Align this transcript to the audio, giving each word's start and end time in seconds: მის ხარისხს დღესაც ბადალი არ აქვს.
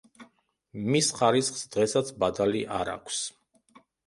მის 0.95 1.09
ხარისხს 1.19 1.67
დღესაც 1.75 2.09
ბადალი 2.25 2.63
არ 2.79 2.91
აქვს. 2.97 3.23